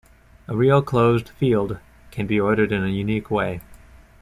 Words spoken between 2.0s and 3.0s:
can be ordered in a